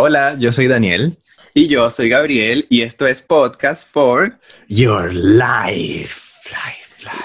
[0.00, 1.18] Hola, yo soy Daniel.
[1.54, 6.22] Y yo soy Gabriel y esto es Podcast for Your Life.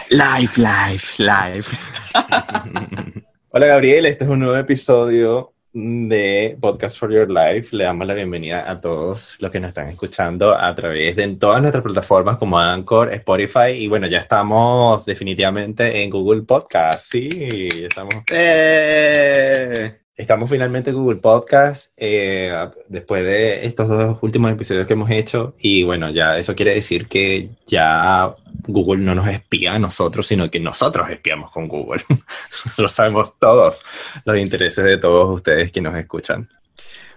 [0.10, 1.78] Life, life, life, life.
[3.49, 7.75] Hola Gabriel, este es un nuevo episodio de Podcast for Your Life.
[7.78, 11.62] Le damos la bienvenida a todos los que nos están escuchando a través de todas
[11.62, 17.12] nuestras plataformas como Anchor, Spotify y bueno, ya estamos definitivamente en Google Podcast.
[17.12, 18.16] Sí, estamos.
[18.31, 20.02] ¡Eh!
[20.16, 22.54] Estamos finalmente en Google Podcast eh,
[22.88, 27.08] después de estos dos últimos episodios que hemos hecho y bueno, ya eso quiere decir
[27.08, 28.35] que ya
[28.68, 32.04] Google no nos espía a nosotros, sino que nosotros espiamos con Google.
[32.66, 33.84] nosotros sabemos todos
[34.23, 36.48] los intereses de todos ustedes que nos escuchan.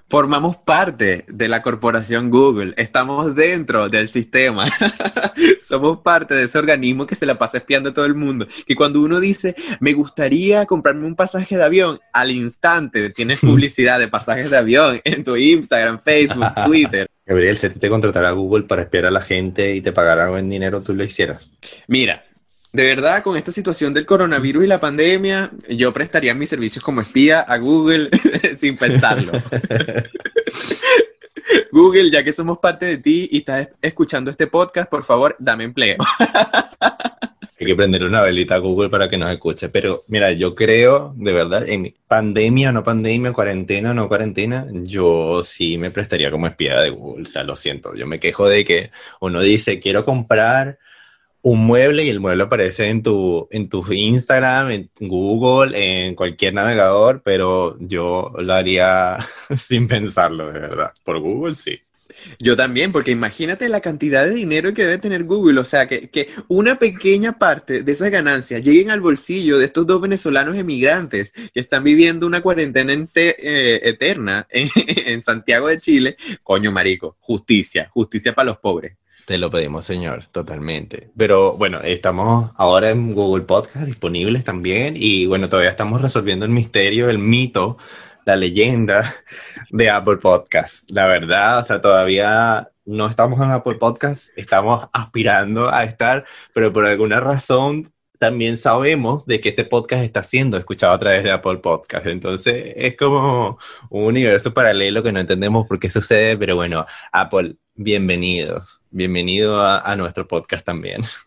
[0.08, 4.66] Formamos parte de la corporación Google, estamos dentro del sistema,
[5.60, 8.46] somos parte de ese organismo que se la pasa espiando a todo el mundo.
[8.66, 13.98] Que cuando uno dice, me gustaría comprarme un pasaje de avión, al instante tienes publicidad
[13.98, 17.08] de pasajes de avión en tu Instagram, Facebook, Twitter.
[17.26, 20.82] Gabriel, si te contratara Google para espiar a la gente y te pagara buen dinero,
[20.82, 21.52] ¿tú lo hicieras?
[21.88, 22.22] Mira,
[22.76, 27.00] de verdad, con esta situación del coronavirus y la pandemia, yo prestaría mis servicios como
[27.00, 28.10] espía a Google
[28.58, 29.32] sin pensarlo.
[31.72, 35.64] Google, ya que somos parte de ti y estás escuchando este podcast, por favor, dame
[35.64, 35.96] empleo.
[37.58, 39.70] Hay que prender una velita a Google para que nos escuche.
[39.70, 44.66] Pero mira, yo creo, de verdad, en pandemia o no pandemia, cuarentena o no cuarentena,
[44.70, 47.22] yo sí me prestaría como espía de Google.
[47.22, 47.94] O sea, lo siento.
[47.94, 50.78] Yo me quejo de que uno dice, quiero comprar
[51.46, 56.54] un mueble y el mueble aparece en tu, en tu Instagram, en Google, en cualquier
[56.54, 59.18] navegador, pero yo lo haría
[59.56, 60.92] sin pensarlo, de verdad.
[61.04, 61.78] Por Google sí.
[62.40, 66.10] Yo también, porque imagínate la cantidad de dinero que debe tener Google, o sea, que,
[66.10, 71.30] que una pequeña parte de esas ganancias lleguen al bolsillo de estos dos venezolanos emigrantes
[71.30, 76.16] que están viviendo una cuarentena eh, eterna en, en Santiago de Chile.
[76.42, 78.96] Coño, marico, justicia, justicia para los pobres.
[79.26, 81.10] Te lo pedimos, señor, totalmente.
[81.16, 86.52] Pero bueno, estamos ahora en Google Podcast disponibles también y bueno, todavía estamos resolviendo el
[86.52, 87.76] misterio, el mito,
[88.24, 89.16] la leyenda
[89.70, 90.88] de Apple Podcast.
[90.92, 96.72] La verdad, o sea, todavía no estamos en Apple Podcast, estamos aspirando a estar, pero
[96.72, 101.30] por alguna razón también sabemos de que este podcast está siendo escuchado a través de
[101.30, 102.06] Apple Podcast.
[102.06, 103.58] Entonces es como
[103.90, 109.94] un universo paralelo que no entendemos por qué sucede, pero bueno, Apple, bienvenidos bienvenido a,
[109.96, 111.02] nuestro podcast también.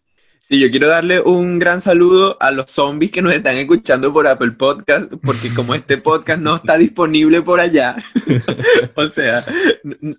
[0.50, 4.26] Sí, yo quiero darle un gran saludo a los zombies que nos están escuchando por
[4.26, 7.96] Apple Podcast, porque como este podcast no está disponible por allá,
[8.96, 9.46] o sea,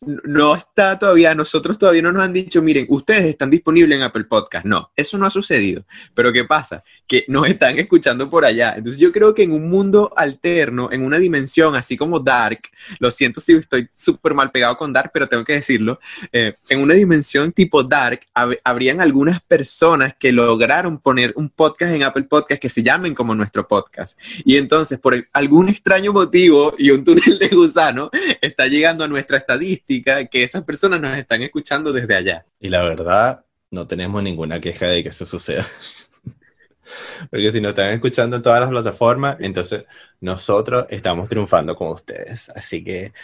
[0.04, 4.22] no está todavía, nosotros todavía no nos han dicho, miren, ustedes están disponibles en Apple
[4.22, 4.64] Podcast.
[4.66, 5.84] No, eso no ha sucedido.
[6.14, 6.84] Pero ¿qué pasa?
[7.08, 8.74] Que nos están escuchando por allá.
[8.76, 12.70] Entonces yo creo que en un mundo alterno, en una dimensión así como Dark,
[13.00, 15.98] lo siento si estoy súper mal pegado con Dark, pero tengo que decirlo,
[16.30, 18.20] eh, en una dimensión tipo Dark,
[18.62, 23.34] habrían algunas personas que lograron poner un podcast en Apple Podcast que se llamen como
[23.34, 24.20] nuestro podcast.
[24.44, 28.10] Y entonces, por algún extraño motivo y un túnel de gusano,
[28.40, 32.44] está llegando a nuestra estadística que esas personas nos están escuchando desde allá.
[32.60, 35.66] Y la verdad, no tenemos ninguna queja de que eso suceda.
[37.30, 39.84] Porque si nos están escuchando en todas las plataformas, entonces
[40.20, 42.50] nosotros estamos triunfando con ustedes.
[42.50, 43.14] Así que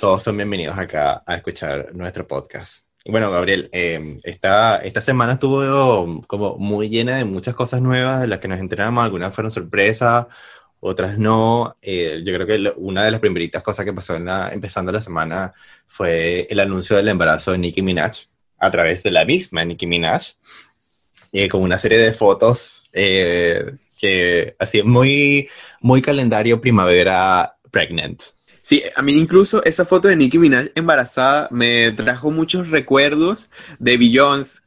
[0.00, 2.83] todos son bienvenidos acá a escuchar nuestro podcast.
[3.06, 8.26] Bueno, Gabriel, eh, esta, esta semana estuvo como muy llena de muchas cosas nuevas de
[8.26, 9.04] las que nos enteramos.
[9.04, 10.26] Algunas fueron sorpresas,
[10.80, 11.76] otras no.
[11.82, 15.02] Eh, yo creo que una de las primeritas cosas que pasó en la, empezando la
[15.02, 15.52] semana
[15.86, 18.26] fue el anuncio del embarazo de Nicki Minaj
[18.58, 20.22] a través de la misma Nicki Minaj,
[21.32, 25.48] eh, con una serie de fotos que así muy,
[25.80, 28.22] muy calendario primavera pregnant.
[28.64, 33.98] Sí, a mí incluso esa foto de Nicki Minaj embarazada me trajo muchos recuerdos de
[33.98, 34.62] Beyoncé.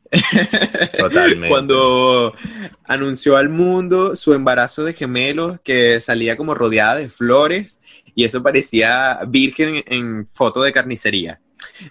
[1.00, 1.48] Totalmente.
[1.50, 2.36] Cuando
[2.84, 7.82] anunció al mundo su embarazo de gemelos que salía como rodeada de flores
[8.14, 11.42] y eso parecía virgen en foto de carnicería.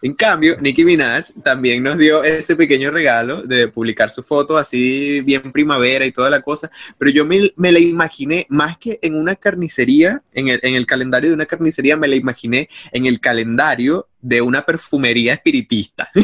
[0.02, 5.20] En cambio, Nicki Minaj también nos dio ese pequeño regalo de publicar su foto así
[5.20, 9.36] bien primavera y toda la cosa, pero yo me, la imaginé más que en una
[9.36, 14.08] carnicería, en el, en el, calendario de una carnicería, me la imaginé en el calendario
[14.20, 16.10] de una perfumería espiritista.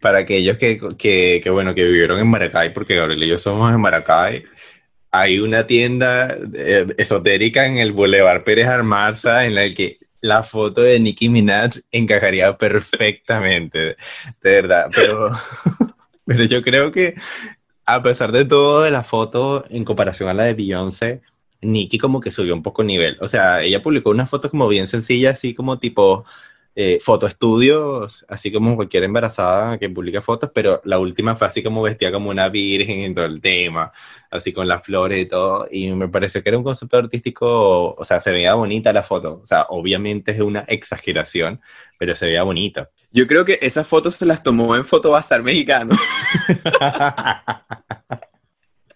[0.00, 3.72] Para aquellos que, que, que, bueno, que vivieron en Maracay, porque Gabriel y yo somos
[3.74, 4.44] en Maracay,
[5.10, 10.82] hay una tienda eh, esotérica en el Boulevard Pérez Armarza en la que la foto
[10.82, 13.96] de Nicki Minaj encajaría perfectamente,
[14.42, 15.30] de verdad, pero,
[16.26, 17.14] pero yo creo que
[17.86, 21.22] a pesar de todo de la foto en comparación a la de Beyoncé,
[21.62, 23.16] Nikki como que subió un poco el nivel.
[23.20, 26.24] O sea, ella publicó unas fotos como bien sencillas, así como tipo
[26.78, 31.80] eh, fotoestudios, así como cualquier embarazada que publica fotos, pero la última fue así como
[31.80, 33.92] vestía como una virgen en todo el tema,
[34.30, 38.04] así con las flores y todo, y me pareció que era un concepto artístico, o
[38.04, 41.62] sea, se veía bonita la foto, o sea, obviamente es una exageración,
[41.98, 42.90] pero se veía bonita.
[43.10, 45.96] Yo creo que esas fotos se las tomó en Fotobazar mexicano.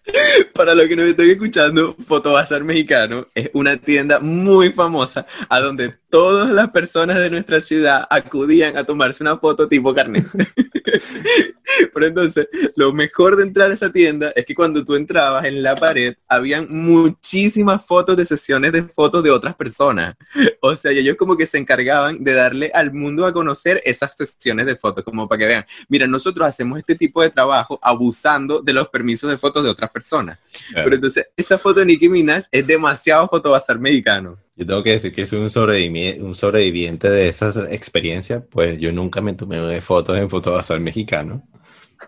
[0.53, 5.93] Para los que nos están escuchando, Fotobazar Mexicano es una tienda muy famosa a donde
[6.09, 10.27] todas las personas de nuestra ciudad acudían a tomarse una foto tipo carnet.
[11.93, 15.63] Pero entonces, lo mejor de entrar a esa tienda es que cuando tú entrabas en
[15.63, 20.15] la pared, habían muchísimas fotos de sesiones de fotos de otras personas.
[20.59, 24.65] O sea, ellos como que se encargaban de darle al mundo a conocer esas sesiones
[24.65, 28.73] de fotos, como para que vean, mira, nosotros hacemos este tipo de trabajo abusando de
[28.73, 30.39] los permisos de fotos de otras personas.
[30.73, 34.37] Pero entonces, esa foto de Nicki Minaj es demasiado fotobazar mexicano.
[34.55, 38.91] Yo tengo que decir que soy un, sobreviviente, un sobreviviente de esas experiencias, pues yo
[38.91, 41.47] nunca me tomé fotos en Fotobazar mexicano,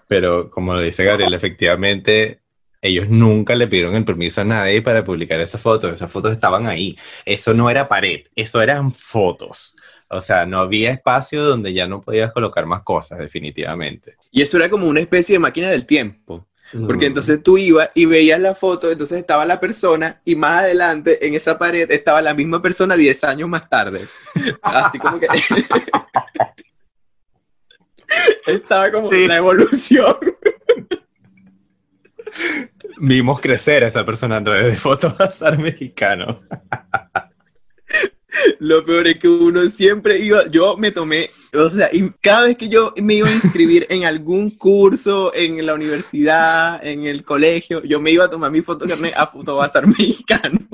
[0.07, 2.41] pero como lo dice Gabriel, efectivamente
[2.83, 6.67] ellos nunca le pidieron el permiso a nadie para publicar esas fotos, esas fotos estaban
[6.67, 9.73] ahí, eso no era pared, eso eran fotos.
[10.09, 14.15] O sea, no había espacio donde ya no podías colocar más cosas, definitivamente.
[14.31, 16.47] Y eso era como una especie de máquina del tiempo.
[16.87, 21.25] Porque entonces tú ibas y veías la foto, entonces estaba la persona y más adelante
[21.25, 24.07] en esa pared estaba la misma persona 10 años más tarde.
[24.61, 25.27] Así como que...
[28.47, 30.15] estaba como una evolución.
[32.97, 36.41] Vimos crecer a esa persona a través de fotos azar mexicano.
[38.59, 42.57] Lo peor es que uno siempre iba, yo me tomé, o sea, y cada vez
[42.57, 47.83] que yo me iba a inscribir en algún curso, en la universidad, en el colegio,
[47.83, 48.85] yo me iba a tomar mi foto
[49.15, 50.67] a Fotobazar mexicano.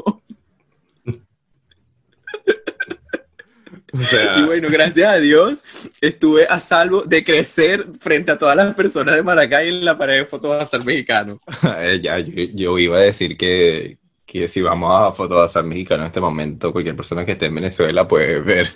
[3.92, 5.60] y bueno, gracias a Dios
[6.00, 10.20] estuve a salvo de crecer frente a todas las personas de Maracay en la pared
[10.20, 11.42] de Fotobazar mexicano.
[12.02, 13.98] ya, yo, iba a decir que,
[14.31, 18.08] que si vamos a Fotobazar Mexicano en este momento, cualquier persona que esté en Venezuela
[18.08, 18.72] puede ver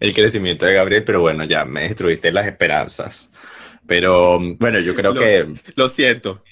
[0.00, 3.30] el crecimiento de Gabriel, pero bueno, ya me destruiste las esperanzas.
[3.86, 5.54] Pero bueno, yo creo que...
[5.74, 6.42] Lo siento.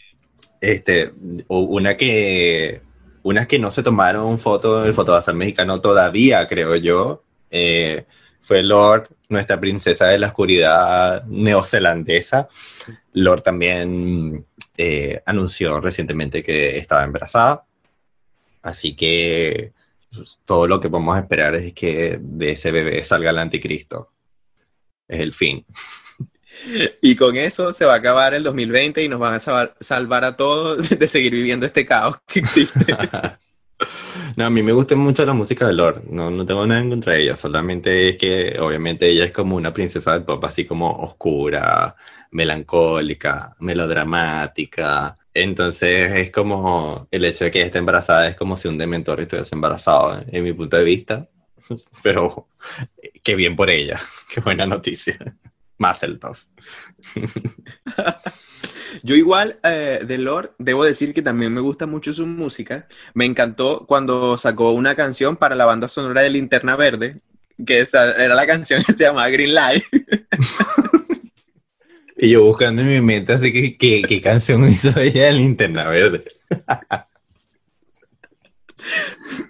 [0.60, 1.12] Este,
[1.48, 2.82] una que...
[3.22, 8.04] Unas que no se tomaron foto del Fotobazar Mexicano todavía, creo yo, eh,
[8.40, 12.48] fue Lord, nuestra princesa de la oscuridad neozelandesa.
[13.12, 14.44] Lord también
[14.76, 17.64] eh, anunció recientemente que estaba embarazada
[18.62, 19.72] Así que
[20.44, 24.12] todo lo que podemos esperar es que de ese bebé salga el anticristo.
[25.08, 25.64] Es el fin.
[27.00, 30.36] Y con eso se va a acabar el 2020 y nos van a salvar, a
[30.36, 32.94] todos de seguir viviendo este caos que existe.
[34.36, 36.90] no, a mí me gusta mucho la música de Lord, no, no tengo nada en
[36.90, 40.64] contra de ella, solamente es que obviamente ella es como una princesa del pop así
[40.64, 41.96] como oscura,
[42.30, 48.78] melancólica, melodramática, entonces es como el hecho de que esté embarazada es como si un
[48.78, 51.28] dementor estuviese embarazado, en mi punto de vista.
[52.02, 52.48] Pero
[53.22, 54.00] qué bien por ella,
[54.32, 55.18] qué buena noticia.
[55.78, 56.36] Más el top.
[59.02, 62.86] Yo igual eh, de Lord, debo decir que también me gusta mucho su música.
[63.14, 67.16] Me encantó cuando sacó una canción para la banda sonora de Linterna Verde,
[67.66, 69.84] que era la canción que se llama Green Light.
[72.22, 73.76] Y yo buscando en mi mente, así que,
[74.06, 76.22] ¿qué, canción hizo ella en Linterna Verde?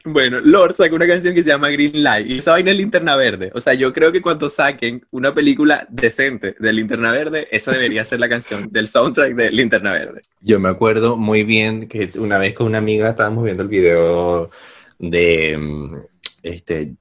[0.07, 3.15] Bueno, Lord sacó una canción que se llama Green Light y esa vaina es Linterna
[3.15, 3.51] Verde.
[3.55, 8.07] O sea, yo creo que cuando saquen una película decente de Linterna Verde, esa debería
[8.07, 10.23] ser la canción del soundtrack de Linterna Verde.
[10.41, 14.51] Yo me acuerdo muy bien que una vez con una amiga estábamos viendo el video
[14.99, 15.97] de mm,
[16.43, 16.95] este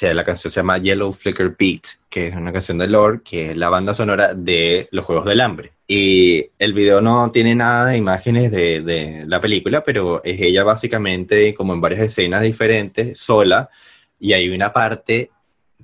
[0.00, 3.56] la canción se llama Yellow Flicker Beat, que es una canción de Lord, que es
[3.56, 5.72] la banda sonora de Los Juegos del Hambre.
[5.86, 10.64] Y el video no tiene nada de imágenes de, de, la película, pero es ella
[10.64, 13.70] básicamente como en varias escenas diferentes, sola,
[14.18, 15.30] y hay una parte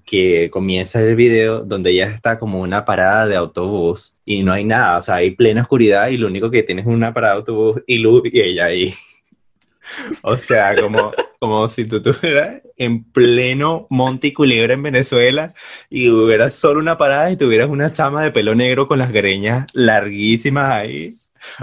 [0.04, 4.64] que comienza el video donde ella está como una parada de autobús y no hay
[4.64, 7.38] nada, o sea, hay plena oscuridad y lo único que tiene es una parada de
[7.40, 8.94] autobús y luz y ella ahí.
[10.22, 15.54] O sea, como, como si tú estuvieras en pleno Monte y Culebra en Venezuela
[15.88, 19.66] y hubieras solo una parada y tuvieras una chama de pelo negro con las greñas
[19.74, 21.14] larguísimas ahí.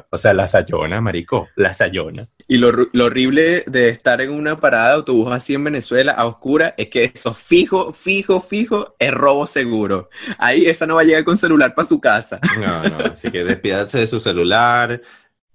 [0.10, 2.26] O sea, la sayona, marico, la sayona.
[2.48, 6.26] Y lo, lo, horrible de estar en una parada de autobús así en Venezuela a
[6.26, 10.10] oscura es que eso fijo, fijo, fijo es robo seguro.
[10.38, 12.40] Ahí esa no va a llegar con celular para su casa.
[12.60, 15.02] No, no, así que despídase de su celular,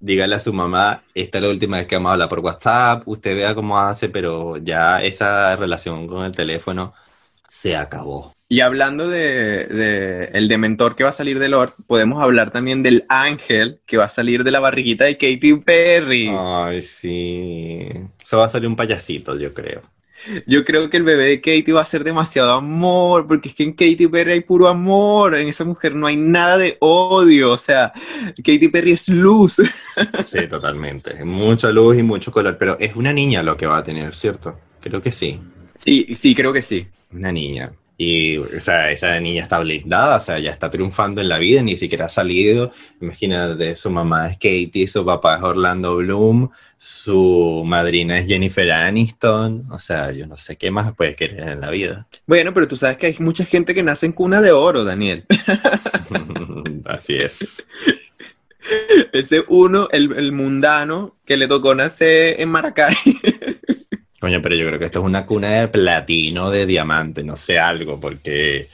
[0.03, 3.07] dígale a su mamá, esta es la última vez que vamos a hablar por WhatsApp,
[3.07, 6.93] usted vea cómo hace, pero ya esa relación con el teléfono
[7.49, 8.33] se acabó.
[8.49, 12.83] Y hablando de, de, el dementor que va a salir de Lord, podemos hablar también
[12.83, 16.31] del ángel que va a salir de la barriguita de Katy Perry.
[16.37, 17.89] Ay, sí.
[18.21, 19.83] Eso va a salir un payasito, yo creo.
[20.47, 23.63] Yo creo que el bebé de Katy va a ser demasiado amor, porque es que
[23.65, 27.59] en Katy Perry hay puro amor, en esa mujer no hay nada de odio, o
[27.59, 27.93] sea,
[28.37, 29.57] Katy Perry es luz.
[30.27, 33.85] Sí, totalmente, mucha luz y mucho color, pero es una niña lo que va a
[33.85, 34.59] tener, ¿cierto?
[34.81, 35.39] Creo que sí.
[35.77, 36.87] Sí, sí, creo que sí.
[37.13, 37.73] Una niña.
[38.05, 41.63] Y, o sea, esa niña está blindada, o sea, ya está triunfando en la vida,
[41.63, 42.73] ni siquiera ha salido.
[43.01, 49.67] Imagínate, su mamá es Katie, su papá es Orlando Bloom, su madrina es Jennifer Aniston.
[49.71, 52.09] O sea, yo no sé qué más puedes querer en la vida.
[52.27, 55.25] Bueno, pero tú sabes que hay mucha gente que nace en cuna de oro, Daniel.
[56.85, 57.69] Así es.
[59.13, 62.97] Ese uno, el, el mundano, que le tocó nacer en Maracay.
[64.23, 67.59] Coño, pero yo creo que esto es una cuna de platino, de diamante, no sé
[67.59, 68.69] algo, porque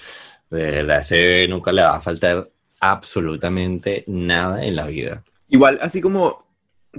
[0.50, 2.50] de verdad ese nunca le va a faltar
[2.80, 5.24] absolutamente nada en la vida.
[5.48, 6.44] Igual, así como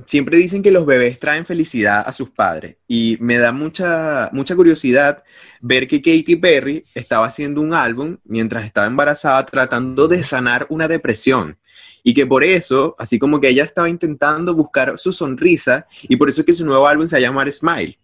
[0.08, 4.56] siempre dicen que los bebés traen felicidad a sus padres y me da mucha, mucha
[4.56, 5.24] curiosidad
[5.62, 10.88] ver que Katy Perry estaba haciendo un álbum mientras estaba embarazada tratando de sanar una
[10.88, 11.60] depresión
[12.02, 16.30] y que por eso, así como que ella estaba intentando buscar su sonrisa y por
[16.30, 18.00] eso es que su nuevo álbum se va a llamar Smile.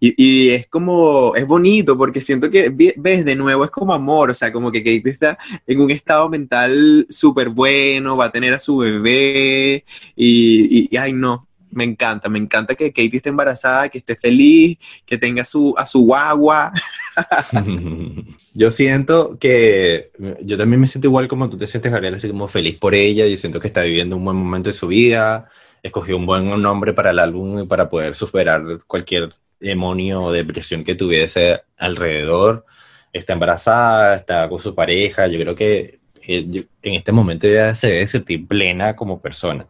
[0.00, 4.34] Y, es como, es bonito porque siento que, ves, de nuevo, es como amor, o
[4.34, 8.58] sea, como que Kate está en un estado mental súper bueno, va a tener a
[8.58, 9.84] su bebé
[10.16, 14.78] y, y, ay no, me encanta, me encanta que Katie esté embarazada, que esté feliz,
[15.04, 16.72] que tenga su, a su guagua.
[18.54, 20.10] yo siento que,
[20.42, 23.26] yo también me siento igual como tú te sientes, Gabriel, así como feliz por ella,
[23.26, 25.50] yo siento que está viviendo un buen momento de su vida,
[25.82, 30.84] escogió un buen nombre para el álbum y para poder superar cualquier demonio o depresión
[30.84, 32.64] que tuviese alrededor.
[33.12, 35.26] Está embarazada, está con su pareja.
[35.26, 39.66] Yo creo que en este momento ya se debe sentir plena como persona.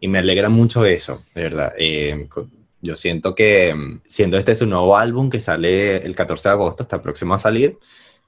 [0.00, 1.72] Y me alegra mucho eso, de verdad.
[1.78, 2.28] Eh,
[2.82, 3.74] yo siento que,
[4.06, 7.78] siendo este su nuevo álbum que sale el 14 de agosto, está próximo a salir,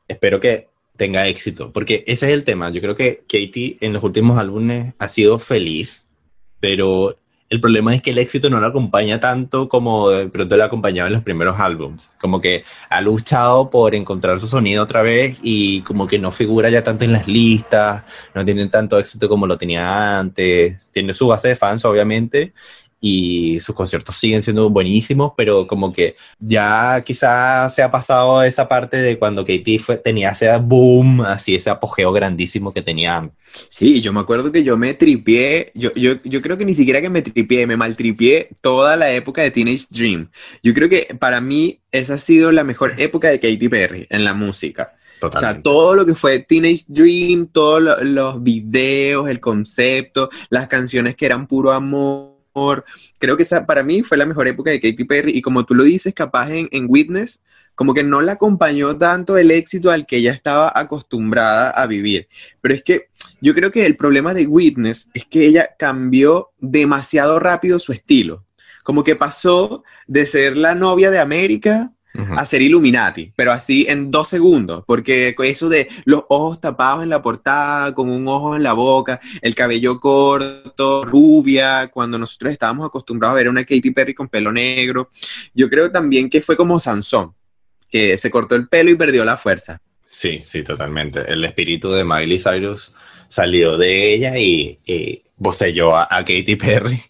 [0.08, 2.70] espero que tenga éxito, porque ese es el tema.
[2.70, 6.08] Yo creo que Katie en los últimos álbumes ha sido feliz,
[6.58, 10.64] pero el problema es que el éxito no lo acompaña tanto como de pronto le
[10.64, 12.12] acompañaba en los primeros álbumes.
[12.20, 16.70] Como que ha luchado por encontrar su sonido otra vez y como que no figura
[16.70, 18.02] ya tanto en las listas,
[18.34, 20.90] no tiene tanto éxito como lo tenía antes.
[20.90, 22.52] Tiene su base de fans, obviamente,
[23.00, 28.68] y sus conciertos siguen siendo buenísimos, pero como que ya quizás se ha pasado esa
[28.68, 33.30] parte de cuando Katie fue, tenía ese boom, así ese apogeo grandísimo que tenía.
[33.68, 37.00] Sí, yo me acuerdo que yo me tripié, yo, yo, yo creo que ni siquiera
[37.00, 40.30] que me tripié, me maltripié toda la época de Teenage Dream.
[40.62, 44.24] Yo creo que para mí esa ha sido la mejor época de Katy Perry en
[44.24, 44.94] la música.
[45.20, 45.46] Totalmente.
[45.46, 51.14] O sea, todo lo que fue Teenage Dream, todos los videos, el concepto, las canciones
[51.16, 52.35] que eran puro amor
[53.18, 55.75] Creo que esa para mí fue la mejor época de Katy Perry y como tú
[55.75, 57.42] lo dices, capaz en, en Witness,
[57.75, 62.28] como que no la acompañó tanto el éxito al que ella estaba acostumbrada a vivir.
[62.62, 63.08] Pero es que
[63.42, 68.46] yo creo que el problema de Witness es que ella cambió demasiado rápido su estilo.
[68.82, 71.92] Como que pasó de ser la novia de América
[72.37, 77.08] a ser Illuminati, pero así en dos segundos, porque eso de los ojos tapados en
[77.08, 82.87] la portada, con un ojo en la boca, el cabello corto, rubia, cuando nosotros estábamos
[82.87, 85.11] acostumbrados a ver a una Katy Perry con pelo negro,
[85.54, 87.35] yo creo también que fue como Sansón,
[87.90, 89.80] que se cortó el pelo y perdió la fuerza.
[90.06, 91.30] Sí, sí, totalmente.
[91.30, 92.94] El espíritu de Miley Cyrus
[93.28, 95.23] salió de ella y, y
[95.94, 97.02] a, a Katy Perry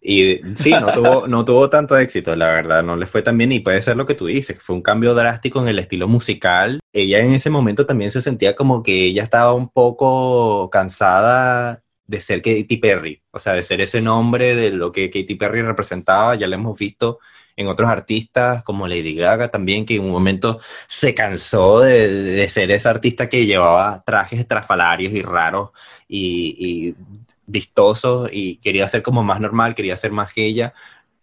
[0.00, 3.52] y sí, no tuvo, no tuvo tanto éxito, la verdad, no le fue tan bien
[3.52, 6.80] y puede ser lo que tú dices, fue un cambio drástico en el estilo musical.
[6.92, 12.20] Ella en ese momento también se sentía como que ella estaba un poco cansada de
[12.20, 16.34] ser Katy Perry, o sea, de ser ese nombre de lo que Katy Perry representaba,
[16.34, 17.20] ya lo hemos visto
[17.56, 22.48] en otros artistas como Lady Gaga también, que en un momento se cansó de, de
[22.48, 25.70] ser esa artista que llevaba trajes estrafalarios y raros
[26.08, 26.94] y, y
[27.50, 30.74] vistoso y quería ser como más normal, quería ser más ella.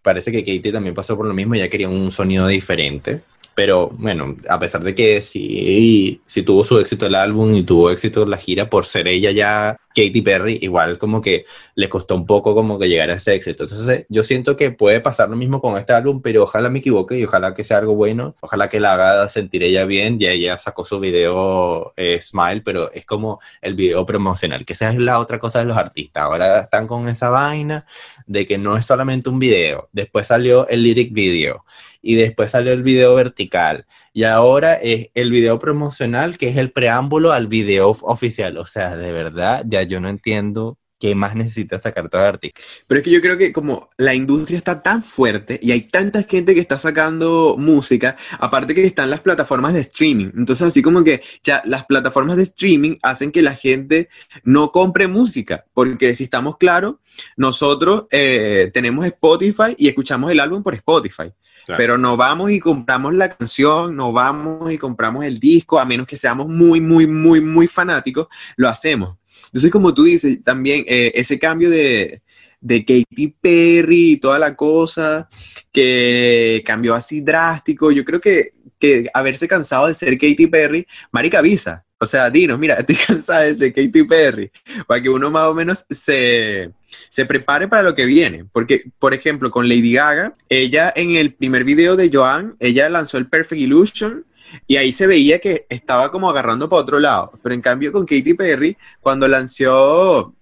[0.02, 3.22] Parece que Katie también pasó por lo mismo, ya quería un sonido diferente.
[3.58, 7.90] Pero bueno, a pesar de que sí, sí tuvo su éxito el álbum y tuvo
[7.90, 12.28] éxito la gira por ser ella ya Katy Perry, igual como que le costó un
[12.28, 13.64] poco como que llegar a ese éxito.
[13.64, 17.18] Entonces yo siento que puede pasar lo mismo con este álbum, pero ojalá me equivoque
[17.18, 20.20] y ojalá que sea algo bueno, ojalá que la haga sentir ella bien.
[20.20, 24.92] Ya ella sacó su video eh, Smile, pero es como el video promocional, que esa
[24.92, 26.22] es la otra cosa de los artistas.
[26.22, 27.88] Ahora están con esa vaina
[28.28, 31.66] de que no es solamente un video, después salió el lyric video
[32.08, 36.72] y después salió el video vertical y ahora es el video promocional que es el
[36.72, 38.58] preámbulo al video oficial.
[38.60, 42.62] O sea, de verdad, ya yo no entiendo qué más necesita sacar todo artista.
[42.88, 46.24] Pero es que yo creo que como la industria está tan fuerte y hay tanta
[46.24, 50.32] gente que está sacando música, aparte que están las plataformas de streaming.
[50.38, 54.08] Entonces, así como que ya las plataformas de streaming hacen que la gente
[54.46, 56.96] no compre música, porque si estamos claros,
[57.36, 61.34] nosotros eh, tenemos Spotify y escuchamos el álbum por Spotify.
[61.76, 66.08] Pero no vamos y compramos la canción, no vamos y compramos el disco, a menos
[66.08, 69.18] que seamos muy, muy, muy, muy fanáticos, lo hacemos.
[69.48, 72.22] Entonces, como tú dices, también eh, ese cambio de,
[72.62, 75.30] de Katy Perry y toda la cosa,
[75.72, 81.40] que cambió así drástico, yo creo que, que haberse cansado de ser Katy Perry, marica
[81.40, 81.87] avisa.
[82.00, 84.52] O sea, dinos, mira, estoy cansada de ser Katy Perry,
[84.86, 86.72] para que uno más o menos se,
[87.10, 88.46] se prepare para lo que viene.
[88.52, 93.18] Porque, por ejemplo, con Lady Gaga, ella en el primer video de Joan, ella lanzó
[93.18, 94.26] el Perfect Illusion
[94.66, 97.32] y ahí se veía que estaba como agarrando para otro lado.
[97.42, 100.36] Pero en cambio con Katy Perry, cuando lanzó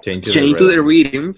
[0.00, 1.34] Change to, the, Rhythm,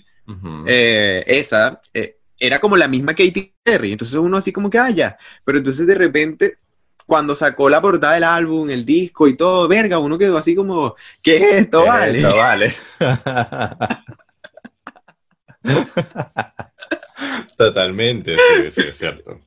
[0.67, 3.93] eh, esa, eh, era como la misma Katy Perry.
[3.93, 5.19] Entonces uno así como que, ah, ya.
[5.45, 6.59] Pero entonces de repente
[7.07, 10.97] cuando sacó la portada del álbum, el disco y todo, verga, uno quedó así como,
[11.23, 12.19] ¿qué es esto, vale?
[12.19, 12.75] esto, vale?
[17.57, 19.41] Totalmente, sí, sí, es cierto.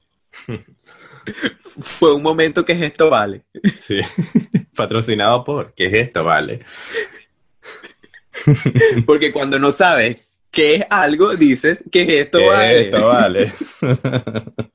[1.81, 3.43] Fue un momento que es esto, vale.
[3.79, 3.99] Sí,
[4.75, 6.65] patrocinado por, ¿qué es esto, vale?
[9.05, 12.81] Porque cuando no sabes qué es algo, dices que esto ¿Qué vale.
[12.81, 13.53] esto vale.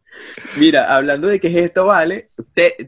[0.57, 2.29] Mira, hablando de qué es esto vale,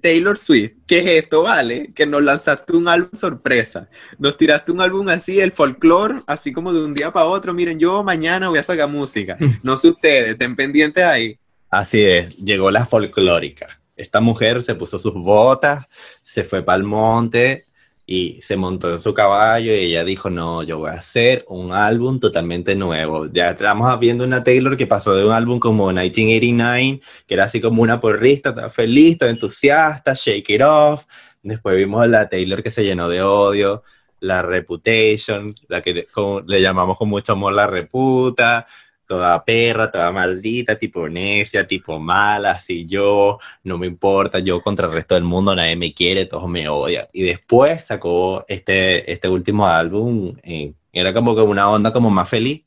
[0.02, 1.92] Taylor Swift, ¿qué es esto vale?
[1.94, 3.88] Que nos lanzaste un álbum sorpresa.
[4.18, 7.54] Nos tiraste un álbum así, el folclore, así como de un día para otro.
[7.54, 9.36] Miren, yo mañana voy a sacar música.
[9.62, 11.38] No sé ustedes, estén pendientes ahí.
[11.70, 13.80] Así es, llegó la folclórica.
[13.96, 15.86] Esta mujer se puso sus botas,
[16.22, 17.64] se fue para el monte,
[18.06, 21.72] y se montó en su caballo y ella dijo, no, yo voy a hacer un
[21.72, 23.26] álbum totalmente nuevo.
[23.32, 27.60] Ya estamos viendo una Taylor que pasó de un álbum como 1989, que era así
[27.60, 31.04] como una porrista, tan feliz, tan entusiasta, shake it off.
[31.42, 33.82] Después vimos la Taylor que se llenó de odio,
[34.20, 36.06] la Reputation, la que
[36.46, 38.66] le llamamos con mucho amor la Reputa,
[39.06, 44.86] toda perra, toda maldita, tipo necia, tipo mala, así yo, no me importa, yo contra
[44.86, 47.06] el resto del mundo, nadie me quiere, todos me odian.
[47.12, 52.28] Y después sacó este, este último álbum, eh, era como que una onda como más
[52.28, 52.64] feliz.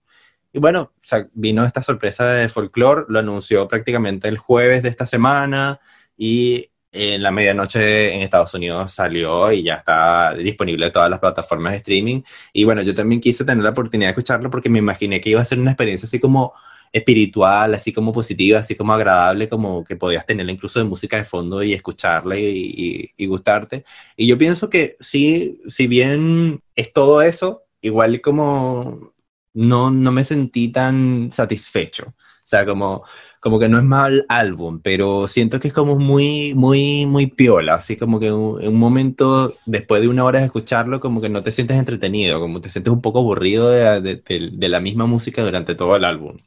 [0.53, 0.93] Y bueno,
[1.33, 5.79] vino esta sorpresa de folklore, lo anunció prácticamente el jueves de esta semana
[6.17, 11.19] y en la medianoche en Estados Unidos salió y ya está disponible en todas las
[11.19, 12.21] plataformas de streaming.
[12.53, 15.41] Y bueno, yo también quise tener la oportunidad de escucharlo porque me imaginé que iba
[15.41, 16.53] a ser una experiencia así como
[16.91, 21.25] espiritual, así como positiva, así como agradable, como que podías tenerla incluso de música de
[21.25, 23.83] fondo y escucharla y, y, gustarte.
[24.15, 29.13] Y yo pienso que sí, si bien es todo eso, igual como
[29.53, 32.13] no, no me sentí tan satisfecho.
[32.47, 33.03] Sea, como
[33.39, 37.75] como que no es mal álbum, pero siento que es como muy, muy, muy piola,
[37.75, 41.43] así como que en un momento, después de una hora de escucharlo, como que no
[41.43, 45.75] te sientes entretenido, como te sientes un poco aburrido de, de, la misma música durante
[45.75, 46.37] todo el álbum.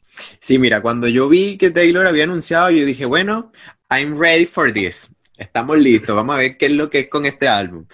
[0.40, 3.52] Sí, mira, cuando yo vi que Taylor había anunciado, yo dije, bueno,
[3.88, 5.08] I'm ready for this.
[5.38, 7.86] Estamos listos, vamos a ver qué es lo que es con este álbum.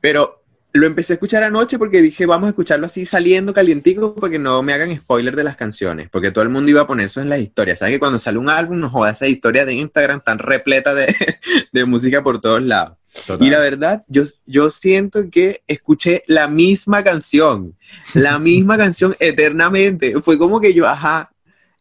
[0.00, 0.37] Pero
[0.72, 4.38] lo empecé a escuchar anoche porque dije, vamos a escucharlo así saliendo calientico para que
[4.38, 7.20] no me hagan spoiler de las canciones, porque todo el mundo iba a poner eso
[7.20, 7.78] en las historias.
[7.78, 11.14] ¿Sabes que cuando sale un álbum nos joda esa historia de Instagram tan repleta de,
[11.72, 12.98] de música por todos lados?
[13.40, 17.76] Y la verdad, yo, yo siento que escuché la misma canción,
[18.14, 20.20] la misma canción eternamente.
[20.20, 21.32] Fue como que yo, ajá,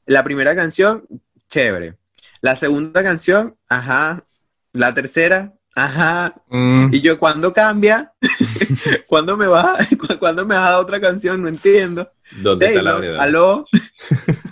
[0.06, 1.06] la primera canción,
[1.50, 1.96] chévere.
[2.42, 4.24] La segunda canción, ajá.
[4.72, 6.34] La tercera, Ajá.
[6.50, 6.92] Mm.
[6.92, 8.12] Y yo, ¿cuándo cambia?
[9.08, 9.78] ¿Cuándo me va?
[10.20, 11.44] ¿Cuándo me vas a dar otra canción?
[11.44, 12.10] No entiendo.
[12.42, 13.22] ¿Dónde está la verdad?
[13.22, 13.68] ¿Aló?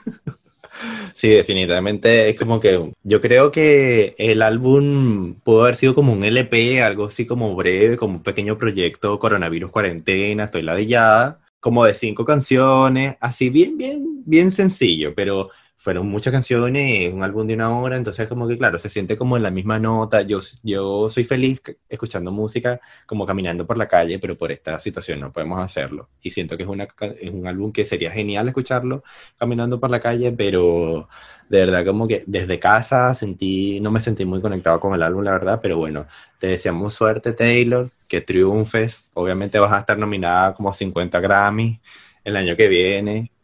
[1.16, 6.24] sí, definitivamente es como que yo creo que el álbum pudo haber sido como un
[6.24, 11.96] LP, algo así como breve, como un pequeño proyecto, coronavirus cuarentena, estoy ladillada, como de
[11.96, 15.50] cinco canciones, así bien, bien, bien sencillo, pero
[15.86, 19.38] fueron muchas canciones, un álbum de una hora, entonces como que claro, se siente como
[19.38, 20.24] en la misma nota.
[20.24, 25.20] Yo, yo soy feliz escuchando música como caminando por la calle, pero por esta situación
[25.20, 26.10] no podemos hacerlo.
[26.24, 26.88] Y siento que es, una,
[27.22, 29.04] es un álbum que sería genial escucharlo
[29.38, 31.08] caminando por la calle, pero
[31.50, 35.24] de verdad como que desde casa sentí, no me sentí muy conectado con el álbum,
[35.24, 36.08] la verdad, pero bueno,
[36.40, 41.80] te deseamos suerte Taylor, que triunfes, obviamente vas a estar nominada como 50 Grammy
[42.24, 43.35] el año que viene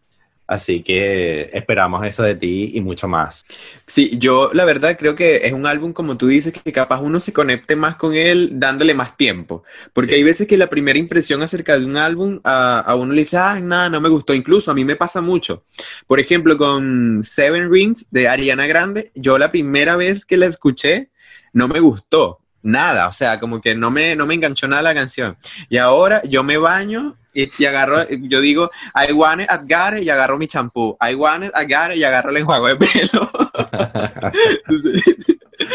[0.52, 3.46] Así que esperamos eso de ti y mucho más.
[3.86, 7.22] Sí, yo la verdad creo que es un álbum, como tú dices, que capaz uno
[7.22, 9.64] se conecte más con él dándole más tiempo.
[9.94, 13.38] Porque hay veces que la primera impresión acerca de un álbum a, uno le dice,
[13.38, 14.34] ah, nada, no me gustó.
[14.34, 15.64] Incluso a mí me pasa mucho.
[16.06, 21.12] Por ejemplo, con Seven Rings de Ariana Grande, yo la primera vez que la escuché
[21.54, 24.94] no me gustó nada, o sea, como que no me, no me enganchó nada la
[24.94, 25.38] canción.
[25.70, 30.04] Y ahora yo me baño y, agarro, yo digo, I want it, I got it,
[30.04, 30.98] y agarro mi champú.
[31.02, 33.32] I want it, I got it, y agarro el enjuague de pelo.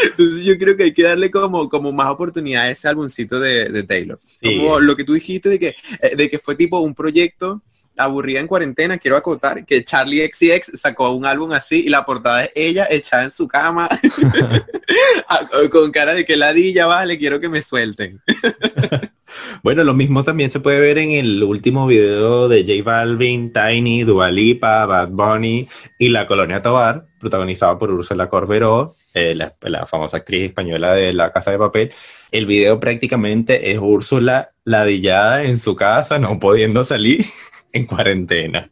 [0.03, 3.69] entonces, yo creo que hay que darle como, como más oportunidad a ese álbumcito de,
[3.69, 4.19] de Taylor.
[4.41, 7.63] Como lo que tú dijiste de que, eh, de que fue tipo un proyecto
[7.97, 12.45] aburrida en cuarentena, quiero acotar que Charlie XCX sacó un álbum así y la portada
[12.45, 13.89] es ella echada en su cama
[15.71, 18.21] con cara de que ladilla, vale, quiero que me suelten.
[19.63, 24.03] Bueno, lo mismo también se puede ver en el último video de J Balvin, Tiny,
[24.03, 25.67] Dua Lipa, Bad Bunny
[25.99, 31.31] y La Colonia Tobar, protagonizado por Ursula Corberó, eh, la, famosa actriz española de La
[31.31, 31.91] Casa de Papel.
[32.31, 37.25] El video prácticamente es Úrsula ladillada en su casa, no pudiendo salir
[37.71, 38.69] en cuarentena.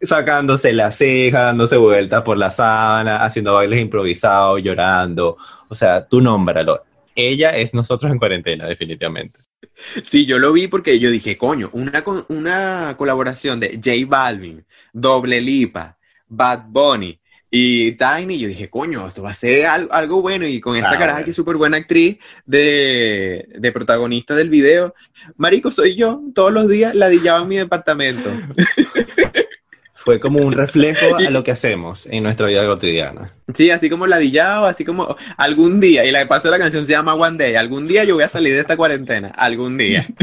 [0.00, 5.36] Sacándose la ceja, dándose vueltas por la sábana, haciendo bailes improvisados, llorando.
[5.68, 6.82] O sea, tú nómbralo.
[7.14, 9.40] Ella es nosotros en cuarentena, definitivamente.
[10.02, 15.40] Sí, yo lo vi porque yo dije, coño, una, una colaboración de J Balvin, Doble
[15.40, 17.18] Lipa, Bad Bunny
[17.54, 20.46] y Tiny, yo dije, coño, esto va a ser algo, bueno.
[20.46, 24.94] Y con esta caraja que es súper buena actriz de, de, protagonista del video,
[25.36, 28.30] Marico, soy yo, todos los días ladillaba en mi departamento.
[29.96, 33.34] Fue como un reflejo a lo que hacemos en nuestra vida cotidiana.
[33.54, 36.86] Sí, así como ladillado, así como algún día, y la que pasa de la canción
[36.86, 40.04] se llama One Day, algún día yo voy a salir de esta cuarentena, algún día.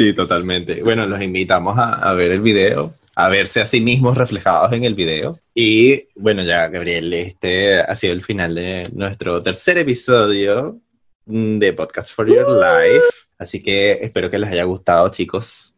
[0.00, 0.82] Sí, totalmente.
[0.82, 4.94] Bueno, los invitamos a, ver el video, a verse a sí mismos reflejados en el
[4.94, 5.38] video.
[5.54, 10.78] Y bueno, ya Gabriel, este ha sido el final de nuestro tercer episodio
[11.26, 13.04] de Podcast for Your Life.
[13.38, 15.76] Así que espero que les haya gustado, chicos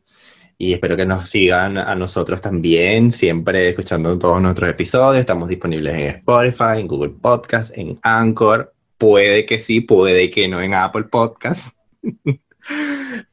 [0.62, 5.21] y espero que nos sigan a nosotros también, siempre escuchando todos nuestros episodios.
[5.21, 8.73] Estamos disponibles en Spotify, en Google Podcast, en Anchor.
[8.97, 11.75] Puede que sí, puede que no en Apple Podcast.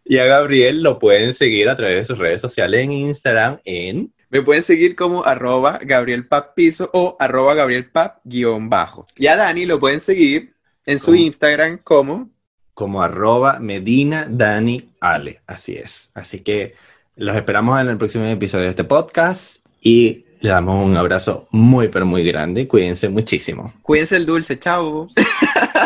[0.06, 4.14] y a Gabriel lo pueden seguir a través de sus redes sociales en Instagram en...
[4.32, 7.90] Me pueden seguir como arroba Gabriel Piso o arroba Gabriel
[8.24, 9.08] guion bajo.
[9.16, 10.54] Y a Dani lo pueden seguir
[10.86, 12.30] en su Instagram como...
[12.76, 15.42] Como arroba Medina Dani Ale.
[15.48, 16.12] Así es.
[16.14, 16.76] Así que
[17.16, 21.90] los esperamos en el próximo episodio de este podcast y le damos un abrazo muy,
[21.90, 22.68] pero muy grande.
[22.68, 23.74] Cuídense muchísimo.
[23.82, 24.58] Cuídense el dulce.
[24.58, 25.10] Chao.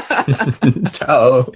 [0.92, 1.52] Chao.